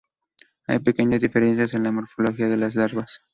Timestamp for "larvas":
2.73-3.21